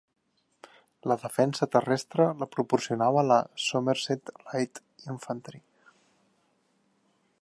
[1.11, 4.83] La defensa terrestre la proporcionava la Somerset Light
[5.15, 5.63] Infantry.